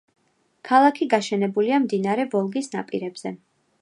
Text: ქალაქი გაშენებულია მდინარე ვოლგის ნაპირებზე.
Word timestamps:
ქალაქი 0.69 1.07
გაშენებულია 1.11 1.81
მდინარე 1.83 2.27
ვოლგის 2.33 2.71
ნაპირებზე. 2.77 3.35